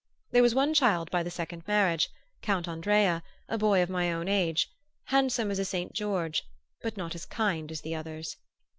[0.31, 2.09] There was one child by the second marriage,
[2.41, 4.67] Count Andrea, a boy of my own age,
[5.03, 6.41] handsome as a Saint George,
[6.81, 8.35] but not as kind as the others.